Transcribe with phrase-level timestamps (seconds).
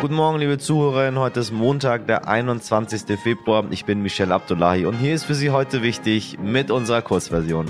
[0.00, 1.18] Guten Morgen, liebe Zuhörerinnen.
[1.18, 3.18] Heute ist Montag, der 21.
[3.18, 3.64] Februar.
[3.72, 7.66] Ich bin Michelle Abdullahi und hier ist für Sie heute wichtig mit unserer Kurzversion.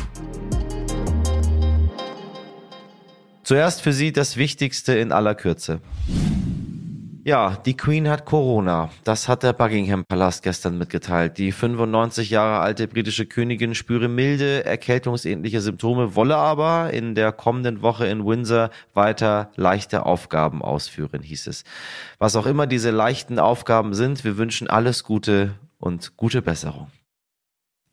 [3.45, 5.81] Zuerst für Sie das Wichtigste in aller Kürze.
[7.29, 8.89] Ja, die Queen hat Corona.
[9.05, 11.37] Das hat der Buckingham Palast gestern mitgeteilt.
[11.37, 17.83] Die 95 Jahre alte britische Königin spüre milde, erkältungsähnliche Symptome, wolle aber in der kommenden
[17.83, 21.65] Woche in Windsor weiter leichte Aufgaben ausführen, hieß es.
[22.19, 26.91] Was auch immer diese leichten Aufgaben sind, wir wünschen alles Gute und gute Besserung.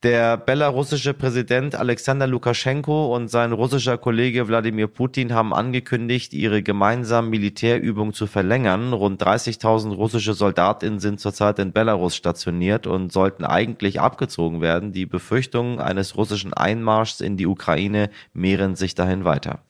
[0.05, 7.31] Der belarussische Präsident Alexander Lukaschenko und sein russischer Kollege Wladimir Putin haben angekündigt, ihre gemeinsamen
[7.31, 8.93] Militärübungen zu verlängern.
[8.93, 14.91] Rund 30.000 russische Soldatinnen sind zurzeit in Belarus stationiert und sollten eigentlich abgezogen werden.
[14.91, 19.63] Die Befürchtungen eines russischen Einmarschs in die Ukraine mehren sich dahin weiter.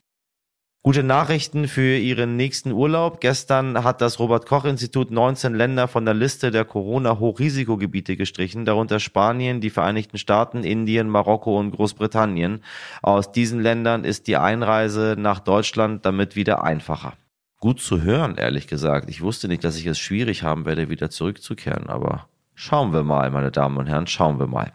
[0.86, 3.20] Gute Nachrichten für Ihren nächsten Urlaub.
[3.20, 9.00] Gestern hat das Robert Koch Institut 19 Länder von der Liste der Corona-Hochrisikogebiete gestrichen, darunter
[9.00, 12.62] Spanien, die Vereinigten Staaten, Indien, Marokko und Großbritannien.
[13.02, 17.14] Aus diesen Ländern ist die Einreise nach Deutschland damit wieder einfacher.
[17.60, 19.10] Gut zu hören, ehrlich gesagt.
[19.10, 23.32] Ich wusste nicht, dass ich es schwierig haben werde, wieder zurückzukehren, aber schauen wir mal,
[23.32, 24.72] meine Damen und Herren, schauen wir mal.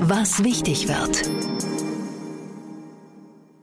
[0.00, 1.55] Was wichtig wird.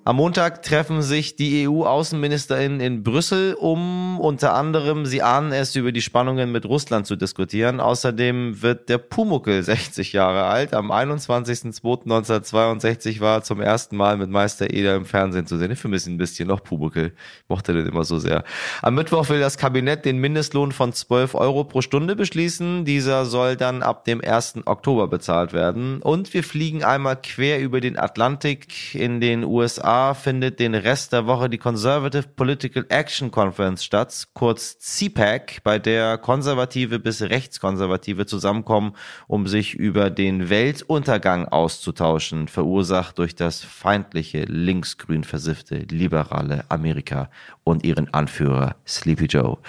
[0.05, 5.93] Am Montag treffen sich die EU-Außenministerinnen in Brüssel, um unter anderem, sie ahnen es, über
[5.93, 7.79] die Spannungen mit Russland zu diskutieren.
[7.79, 10.73] Außerdem wird der Pumuckel 60 Jahre alt.
[10.73, 15.71] Am 21.02.1962 war er zum ersten Mal mit Meister Eder im Fernsehen zu sehen.
[15.71, 17.13] Ich vermisse ein bisschen noch Pumuckel.
[17.43, 18.43] Ich mochte den immer so sehr.
[18.81, 22.83] Am Mittwoch will das Kabinett den Mindestlohn von 12 Euro pro Stunde beschließen.
[22.83, 24.63] Dieser soll dann ab dem 1.
[24.65, 26.01] Oktober bezahlt werden.
[26.01, 31.27] Und wir fliegen einmal quer über den Atlantik in den USA findet den Rest der
[31.27, 38.95] Woche die Conservative Political Action Conference statt, kurz CPAC, bei der Konservative bis Rechtskonservative zusammenkommen,
[39.27, 47.29] um sich über den Weltuntergang auszutauschen, verursacht durch das feindliche, linksgrün versiffte, liberale Amerika
[47.63, 49.59] und ihren Anführer Sleepy Joe.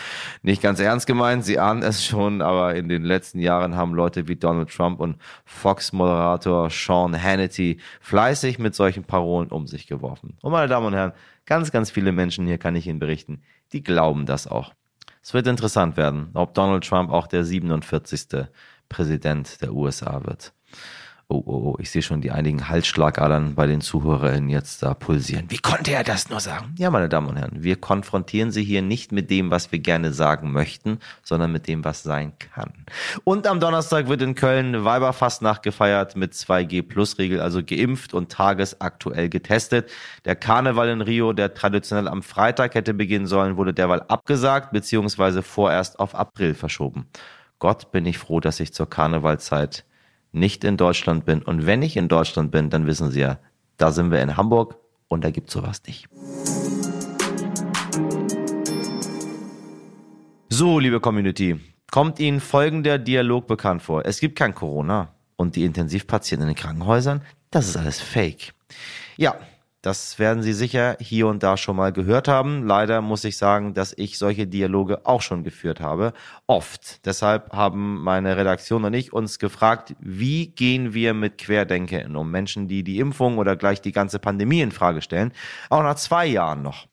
[0.43, 4.27] Nicht ganz ernst gemeint, Sie ahnen es schon, aber in den letzten Jahren haben Leute
[4.27, 10.38] wie Donald Trump und Fox-Moderator Sean Hannity fleißig mit solchen Parolen um sich geworfen getroffen.
[10.41, 11.12] Und meine Damen und Herren,
[11.47, 13.42] ganz, ganz viele Menschen hier kann ich Ihnen berichten,
[13.72, 14.72] die glauben das auch.
[15.22, 18.47] Es wird interessant werden, ob Donald Trump auch der 47.
[18.88, 20.53] Präsident der USA wird.
[21.34, 25.47] Oh, oh, oh, ich sehe schon die einigen Halsschlagadern bei den ZuhörerInnen jetzt da pulsieren.
[25.49, 26.77] Wie konnte er das nur sagen?
[26.78, 30.12] Ja, meine Damen und Herren, wir konfrontieren Sie hier nicht mit dem, was wir gerne
[30.12, 32.72] sagen möchten, sondern mit dem, was sein kann.
[33.25, 39.91] Und am Donnerstag wird in Köln Weiberfastnacht gefeiert mit 2G-Plus-Regel, also geimpft und tagesaktuell getestet.
[40.25, 45.43] Der Karneval in Rio, der traditionell am Freitag hätte beginnen sollen, wurde derweil abgesagt, beziehungsweise
[45.43, 47.06] vorerst auf April verschoben.
[47.59, 49.84] Gott bin ich froh, dass ich zur Karnevalzeit
[50.34, 51.43] nicht in Deutschland bin.
[51.43, 53.39] Und wenn ich in Deutschland bin, dann wissen Sie ja,
[53.77, 54.77] da sind wir in Hamburg
[55.09, 56.09] und da gibt es sowas nicht.
[60.49, 61.59] So, liebe Community,
[61.91, 64.05] kommt Ihnen folgender Dialog bekannt vor.
[64.05, 68.53] Es gibt kein Corona und die Intensivpatienten in den Krankenhäusern, das ist alles Fake.
[69.16, 69.37] Ja,
[69.84, 72.67] das werden Sie sicher hier und da schon mal gehört haben.
[72.67, 76.15] Leider muss ich sagen, dass ich solche Dialoge auch schon geführt habe.
[76.47, 77.05] Oft.
[77.05, 82.31] Deshalb haben meine Redaktion und ich uns gefragt, wie gehen wir mit Querdenkern um?
[82.31, 85.33] Menschen, die die Impfung oder gleich die ganze Pandemie in Frage stellen.
[85.69, 86.87] Auch nach zwei Jahren noch.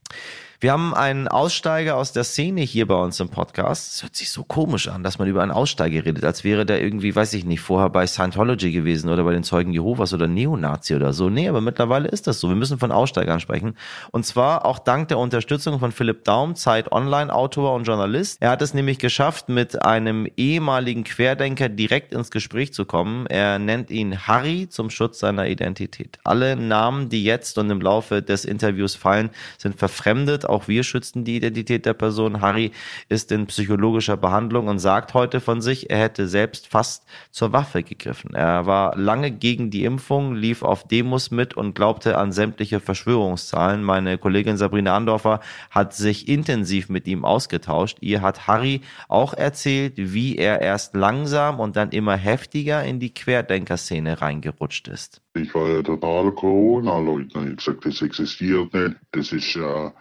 [0.62, 3.94] Wir haben einen Aussteiger aus der Szene hier bei uns im Podcast.
[3.94, 6.84] Es hört sich so komisch an, dass man über einen Aussteiger redet, als wäre der
[6.84, 10.94] irgendwie, weiß ich nicht, vorher bei Scientology gewesen oder bei den Zeugen Jehovas oder Neonazi
[10.94, 11.32] oder so.
[11.32, 12.48] Nee, aber mittlerweile ist das so.
[12.48, 13.76] Wir müssen von Aussteigern sprechen.
[14.12, 18.38] Und zwar auch dank der Unterstützung von Philipp Daum, Zeit Online, Autor und Journalist.
[18.40, 23.26] Er hat es nämlich geschafft, mit einem ehemaligen Querdenker direkt ins Gespräch zu kommen.
[23.26, 26.20] Er nennt ihn Harry zum Schutz seiner Identität.
[26.24, 31.24] Alle Namen, die jetzt und im Laufe des Interviews fallen, sind verfremdet auch wir schützen
[31.24, 32.42] die Identität der Person.
[32.42, 32.72] Harry
[33.10, 37.84] ist in psychologischer Behandlung und sagt heute von sich, er hätte selbst fast zur Waffe
[37.84, 38.36] gegriffen.
[38.36, 43.84] Er war lange gegen die Impfung, lief auf Demos mit und glaubte an sämtliche Verschwörungszahlen.
[43.84, 45.40] Meine Kollegin Sabrina Andorfer
[45.70, 47.98] hat sich intensiv mit ihm ausgetauscht.
[48.02, 53.14] Ihr hat Harry auch erzählt, wie er erst langsam und dann immer heftiger in die
[53.14, 55.22] Querdenkerszene reingerutscht ist.
[55.34, 57.52] Ich war ja total Corona-Leugner.
[57.52, 58.96] Ich gesagt, das existiert nicht.
[59.12, 59.92] Das ist ja äh,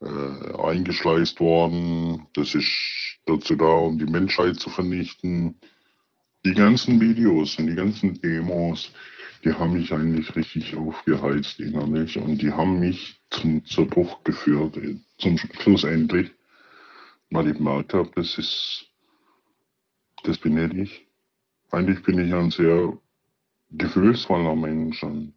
[0.00, 2.26] eingeschleust worden.
[2.34, 5.56] Das ist dazu da, um die Menschheit zu vernichten.
[6.44, 8.92] Die ganzen Videos und die ganzen Demos,
[9.44, 14.78] die haben mich eigentlich richtig aufgeheizt innerlich und die haben mich zum Zerbruch geführt,
[15.18, 16.30] zum Schluss endlich.
[17.30, 18.86] weil ich gemerkt habe, das ist,
[20.24, 21.06] das bin nicht ich.
[21.70, 22.96] Eigentlich bin ich ein sehr
[23.70, 25.34] gefühlsvoller Mensch und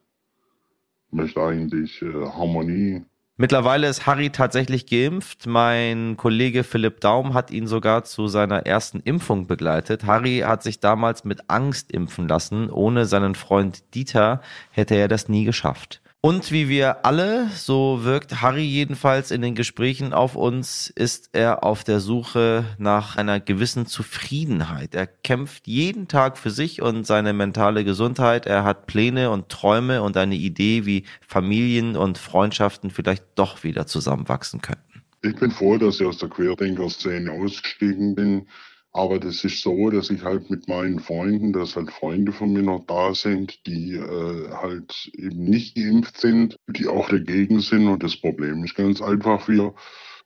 [1.12, 3.04] möchte eigentlich äh, Harmonie
[3.42, 5.48] Mittlerweile ist Harry tatsächlich geimpft.
[5.48, 10.04] Mein Kollege Philipp Daum hat ihn sogar zu seiner ersten Impfung begleitet.
[10.04, 12.70] Harry hat sich damals mit Angst impfen lassen.
[12.70, 14.42] Ohne seinen Freund Dieter
[14.72, 16.02] hätte er das nie geschafft.
[16.21, 21.63] Und wie wir alle, so wirkt Harry jedenfalls in den Gesprächen auf uns, ist er
[21.63, 24.95] auf der Suche nach einer gewissen Zufriedenheit.
[24.95, 28.48] Er kämpft jeden Tag für sich und seine mentale Gesundheit.
[28.48, 33.88] Er hat Pläne und Träume und eine Idee, wie Familien und Freundschaften vielleicht doch wieder
[33.88, 34.83] zusammenwachsen könnten.
[35.21, 38.48] Ich bin froh, dass ich aus der Querdenker-Szene ausgestiegen bin.
[39.00, 42.63] Aber das ist so, dass ich halt mit meinen Freunden, dass halt Freunde von mir
[42.63, 47.88] noch da sind, die äh, halt eben nicht geimpft sind, die auch dagegen sind.
[47.88, 49.74] Und das Problem ist ganz einfach, wir,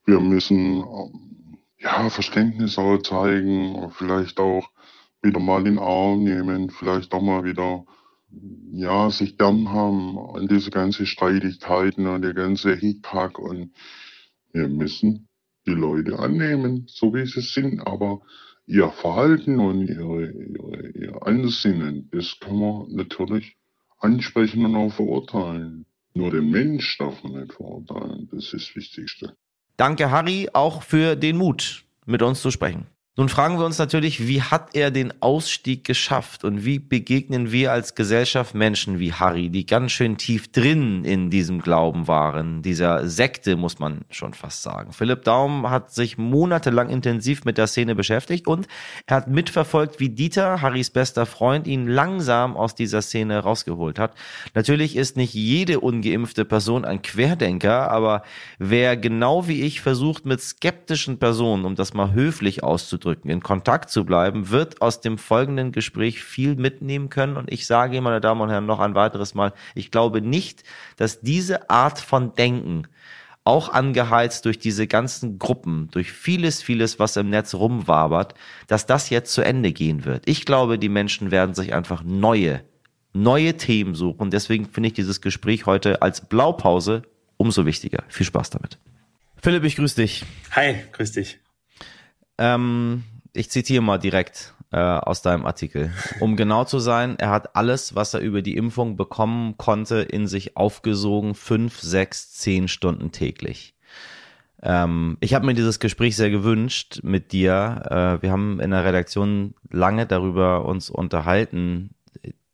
[0.07, 4.67] wir müssen ähm, ja Verständnis auch zeigen, vielleicht auch
[5.21, 7.85] wieder mal in den Arm nehmen, vielleicht auch mal wieder
[8.71, 13.71] ja, sich gern haben an diese ganzen Streitigkeiten und der ganze Hickhack und
[14.51, 15.27] wir müssen
[15.67, 18.21] die Leute annehmen, so wie sie sind, aber
[18.65, 23.57] ihr Verhalten und ihre, ihre, ihr Ansinnen, das kann man natürlich
[23.99, 25.85] ansprechen und auch verurteilen.
[26.13, 28.29] Nur den Mensch darf man nicht verurteilen.
[28.31, 29.35] Das ist das Wichtigste.
[29.77, 32.85] Danke, Harry, auch für den Mut, mit uns zu sprechen.
[33.15, 37.71] Nun fragen wir uns natürlich, wie hat er den Ausstieg geschafft und wie begegnen wir
[37.71, 43.07] als Gesellschaft Menschen wie Harry, die ganz schön tief drin in diesem Glauben waren, dieser
[43.07, 44.93] Sekte muss man schon fast sagen.
[44.93, 48.67] Philipp Daum hat sich monatelang intensiv mit der Szene beschäftigt und
[49.05, 54.15] er hat mitverfolgt, wie Dieter, Harrys bester Freund, ihn langsam aus dieser Szene rausgeholt hat.
[54.55, 58.23] Natürlich ist nicht jede ungeimpfte Person ein Querdenker, aber
[58.57, 63.41] wer genau wie ich versucht, mit skeptischen Personen, um das mal höflich auszudrücken, auszudrücken, in
[63.41, 67.37] Kontakt zu bleiben, wird aus dem folgenden Gespräch viel mitnehmen können.
[67.37, 70.63] Und ich sage Ihnen, meine Damen und Herren, noch ein weiteres Mal, ich glaube nicht,
[70.97, 72.87] dass diese Art von Denken
[73.45, 78.35] auch angeheizt durch diese ganzen Gruppen, durch vieles, vieles, was im Netz rumwabert,
[78.67, 80.23] dass das jetzt zu Ende gehen wird.
[80.27, 82.63] Ich glaube, die Menschen werden sich einfach neue,
[83.11, 84.31] neue Themen suchen.
[84.31, 87.01] Deswegen finde ich dieses Gespräch heute als Blaupause
[87.35, 88.03] umso wichtiger.
[88.07, 88.77] Viel Spaß damit.
[89.41, 90.23] Philipp, ich grüße dich.
[90.51, 91.42] Hi, grüß dich.
[92.37, 93.03] Ähm,
[93.33, 95.91] ich zitiere mal direkt äh, aus deinem Artikel.
[96.19, 100.27] Um genau zu sein, er hat alles, was er über die Impfung bekommen konnte, in
[100.27, 103.75] sich aufgesogen, fünf, sechs, zehn Stunden täglich.
[104.63, 107.83] Ähm, ich habe mir dieses Gespräch sehr gewünscht mit dir.
[107.89, 111.91] Äh, wir haben in der Redaktion lange darüber uns unterhalten,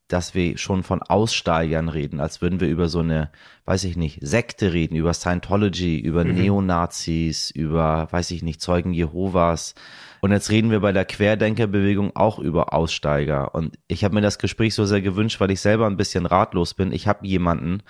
[0.09, 3.29] dass wir schon von Aussteigern reden, als würden wir über so eine,
[3.65, 6.33] weiß ich nicht, Sekte reden, über Scientology, über mhm.
[6.33, 9.75] Neonazis, über, weiß ich nicht, Zeugen Jehovas.
[10.19, 13.53] Und jetzt reden wir bei der Querdenkerbewegung auch über Aussteiger.
[13.53, 16.73] Und ich habe mir das Gespräch so sehr gewünscht, weil ich selber ein bisschen ratlos
[16.73, 16.91] bin.
[16.91, 17.83] Ich habe jemanden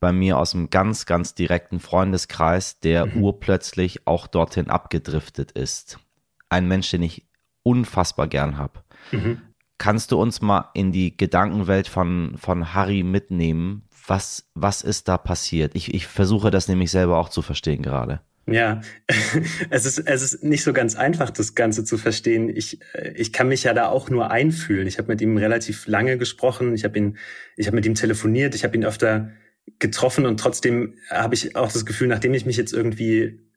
[0.00, 3.24] bei mir aus einem ganz, ganz direkten Freundeskreis, der mhm.
[3.24, 5.98] urplötzlich auch dorthin abgedriftet ist.
[6.48, 7.26] Ein Mensch, den ich
[7.62, 8.80] unfassbar gern habe.
[9.12, 9.42] Mhm.
[9.78, 13.84] Kannst du uns mal in die Gedankenwelt von, von Harry mitnehmen?
[14.06, 15.74] Was, was ist da passiert?
[15.74, 18.20] Ich, ich versuche das nämlich selber auch zu verstehen gerade.
[18.50, 18.80] Ja,
[19.70, 22.48] es ist, es ist nicht so ganz einfach, das Ganze zu verstehen.
[22.48, 22.80] Ich,
[23.14, 24.86] ich kann mich ja da auch nur einfühlen.
[24.86, 26.74] Ich habe mit ihm relativ lange gesprochen.
[26.74, 27.18] Ich habe ihn,
[27.56, 28.54] ich habe mit ihm telefoniert.
[28.54, 29.30] Ich habe ihn öfter
[29.78, 33.47] getroffen und trotzdem habe ich auch das Gefühl, nachdem ich mich jetzt irgendwie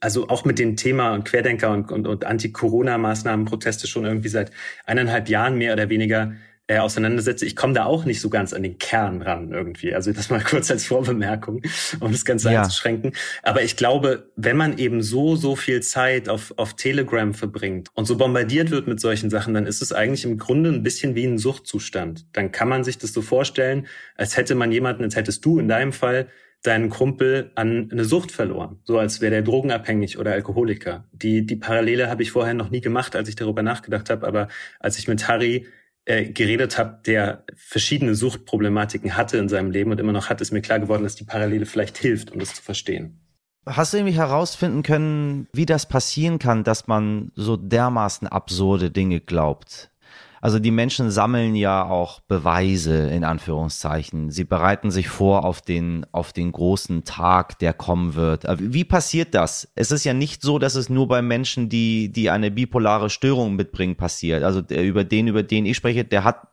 [0.00, 4.50] also auch mit dem Thema Querdenker und, und, und Anti-Corona-Maßnahmen, Proteste schon irgendwie seit
[4.86, 6.32] eineinhalb Jahren mehr oder weniger
[6.70, 7.46] äh, auseinandersetze.
[7.46, 9.94] Ich komme da auch nicht so ganz an den Kern ran irgendwie.
[9.94, 11.62] Also das mal kurz als Vorbemerkung,
[12.00, 12.60] um das Ganze ja.
[12.60, 13.12] einzuschränken.
[13.42, 18.04] Aber ich glaube, wenn man eben so, so viel Zeit auf, auf Telegram verbringt und
[18.04, 21.24] so bombardiert wird mit solchen Sachen, dann ist es eigentlich im Grunde ein bisschen wie
[21.24, 22.26] ein Suchtzustand.
[22.34, 23.86] Dann kann man sich das so vorstellen,
[24.16, 26.28] als hätte man jemanden, als hättest du in deinem Fall
[26.62, 31.04] deinen Kumpel an eine Sucht verloren, so als wäre der drogenabhängig oder Alkoholiker.
[31.12, 34.48] Die, die Parallele habe ich vorher noch nie gemacht, als ich darüber nachgedacht habe, aber
[34.80, 35.66] als ich mit Harry
[36.04, 40.52] äh, geredet habe, der verschiedene Suchtproblematiken hatte in seinem Leben und immer noch hat, ist
[40.52, 43.20] mir klar geworden, dass die Parallele vielleicht hilft, um das zu verstehen.
[43.66, 49.20] Hast du irgendwie herausfinden können, wie das passieren kann, dass man so dermaßen absurde Dinge
[49.20, 49.90] glaubt?
[50.40, 54.30] Also die Menschen sammeln ja auch Beweise in Anführungszeichen.
[54.30, 58.44] Sie bereiten sich vor auf den, auf den großen Tag, der kommen wird.
[58.58, 59.68] Wie passiert das?
[59.74, 63.56] Es ist ja nicht so, dass es nur bei Menschen, die, die eine bipolare Störung
[63.56, 64.42] mitbringen, passiert.
[64.42, 66.48] Also der, über den, über den ich spreche, der hat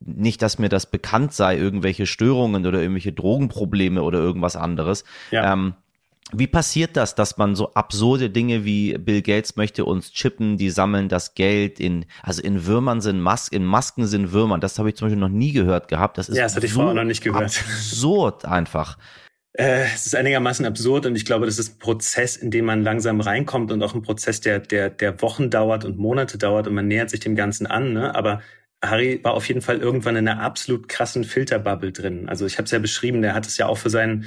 [0.00, 5.04] nicht, dass mir das bekannt sei, irgendwelche Störungen oder irgendwelche Drogenprobleme oder irgendwas anderes.
[5.30, 5.52] Ja.
[5.52, 5.74] Ähm,
[6.32, 10.68] Wie passiert das, dass man so absurde Dinge wie Bill Gates möchte uns chippen, die
[10.68, 14.60] sammeln das Geld in, also in Würmern sind Masken, in Masken sind Würmern.
[14.60, 16.18] Das habe ich zum Beispiel noch nie gehört gehabt.
[16.18, 17.44] Das ist ja, das hatte ich vorher noch nicht gehört.
[17.44, 18.98] Absurd einfach.
[19.54, 22.82] Äh, es ist einigermaßen absurd und ich glaube, das ist ein Prozess, in dem man
[22.82, 26.74] langsam reinkommt und auch ein Prozess, der, der, der Wochen dauert und Monate dauert und
[26.74, 27.94] man nähert sich dem Ganzen an.
[27.94, 28.14] Ne?
[28.14, 28.42] Aber
[28.84, 32.28] Harry war auf jeden Fall irgendwann in einer absolut krassen Filterbubble drin.
[32.28, 34.26] Also ich habe es ja beschrieben, der hat es ja auch für seinen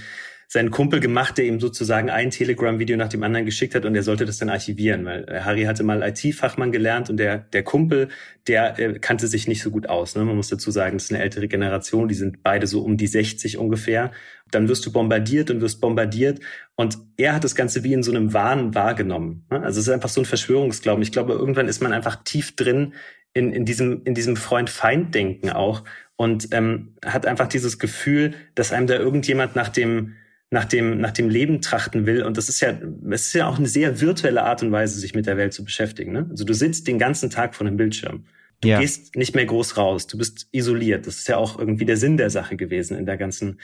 [0.51, 4.03] seinen Kumpel gemacht, der ihm sozusagen ein Telegram-Video nach dem anderen geschickt hat und er
[4.03, 8.09] sollte das dann archivieren, weil äh, Harry hatte mal IT-Fachmann gelernt und der, der Kumpel,
[8.47, 10.13] der äh, kannte sich nicht so gut aus.
[10.17, 10.25] Ne?
[10.25, 13.07] Man muss dazu sagen, das ist eine ältere Generation, die sind beide so um die
[13.07, 14.11] 60 ungefähr.
[14.51, 16.41] Dann wirst du bombardiert und wirst bombardiert
[16.75, 19.45] und er hat das Ganze wie in so einem Wahn wahrgenommen.
[19.49, 19.63] Ne?
[19.63, 21.01] Also es ist einfach so ein Verschwörungsglauben.
[21.01, 22.93] Ich glaube, irgendwann ist man einfach tief drin
[23.33, 25.85] in, in diesem, in diesem Freund-Feind-Denken auch
[26.17, 30.17] und ähm, hat einfach dieses Gefühl, dass einem da irgendjemand nach dem
[30.51, 32.23] nach dem, nach dem Leben trachten will.
[32.23, 32.77] Und das ist ja,
[33.09, 35.63] es ist ja auch eine sehr virtuelle Art und Weise, sich mit der Welt zu
[35.63, 36.11] beschäftigen.
[36.11, 36.27] Ne?
[36.29, 38.25] Also du sitzt den ganzen Tag vor einem Bildschirm.
[38.59, 38.79] Du ja.
[38.79, 40.07] gehst nicht mehr groß raus.
[40.07, 41.07] Du bist isoliert.
[41.07, 43.61] Das ist ja auch irgendwie der Sinn der Sache gewesen in der ganzen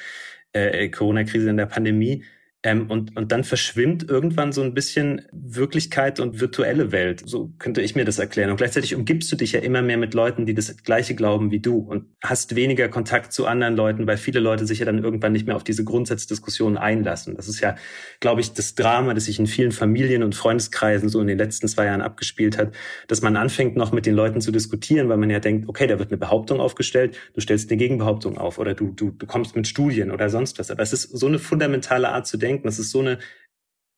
[0.53, 2.23] äh, Corona-Krise, in der Pandemie.
[2.67, 7.23] Ähm, und, und dann verschwimmt irgendwann so ein bisschen Wirklichkeit und virtuelle Welt.
[7.25, 8.49] So könnte ich mir das erklären.
[8.49, 11.61] Und gleichzeitig umgibst du dich ja immer mehr mit Leuten, die das Gleiche glauben wie
[11.61, 15.31] du und hast weniger Kontakt zu anderen Leuten, weil viele Leute sich ja dann irgendwann
[15.31, 17.37] nicht mehr auf diese Grundsatzdiskussionen einlassen.
[17.37, 17.77] Das ist ja,
[18.19, 21.69] glaube ich, das Drama, das sich in vielen Familien und Freundeskreisen so in den letzten
[21.69, 22.73] zwei Jahren abgespielt hat,
[23.07, 25.99] dass man anfängt, noch mit den Leuten zu diskutieren, weil man ja denkt, okay, da
[25.99, 29.67] wird eine Behauptung aufgestellt, du stellst eine Gegenbehauptung auf oder du, du, du kommst mit
[29.67, 30.69] Studien oder sonst was.
[30.69, 32.67] Aber es ist so eine fundamentale Art zu denken, denken.
[32.67, 33.19] Das ist so eine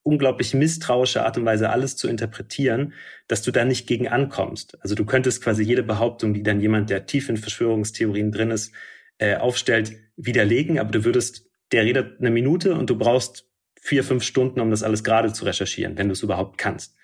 [0.03, 2.93] unglaublich misstrauische Art und Weise, alles zu interpretieren,
[3.27, 4.77] dass du da nicht gegen ankommst.
[4.81, 8.73] Also du könntest quasi jede Behauptung, die dann jemand, der tief in Verschwörungstheorien drin ist,
[9.17, 13.45] äh, aufstellt, widerlegen, aber du würdest, der redet eine Minute und du brauchst
[13.79, 16.95] vier, fünf Stunden, um das alles gerade zu recherchieren, wenn du es überhaupt kannst.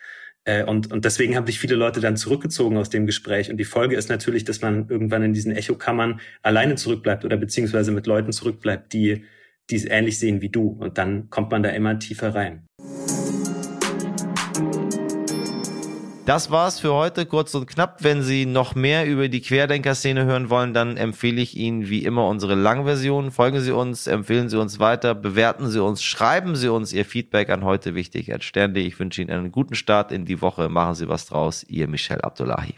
[0.45, 3.49] Äh, und, und deswegen haben sich viele Leute dann zurückgezogen aus dem Gespräch.
[3.51, 7.91] Und die Folge ist natürlich, dass man irgendwann in diesen Echokammern alleine zurückbleibt oder beziehungsweise
[7.91, 9.25] mit Leuten zurückbleibt, die
[9.69, 10.67] die es ähnlich sehen wie du.
[10.79, 12.65] Und dann kommt man da immer tiefer rein.
[16.25, 18.03] Das war's für heute, kurz und knapp.
[18.03, 22.27] Wenn Sie noch mehr über die Querdenker-Szene hören wollen, dann empfehle ich Ihnen wie immer
[22.27, 23.29] unsere Langversion.
[23.29, 27.51] Folgen Sie uns, empfehlen Sie uns weiter, bewerten Sie uns, schreiben Sie uns Ihr Feedback
[27.51, 28.83] an heute wichtig at Stern.de.
[28.83, 30.67] Ich wünsche Ihnen einen guten Start in die Woche.
[30.67, 31.63] Machen Sie was draus.
[31.63, 32.73] Ihr Michel Abdullahi.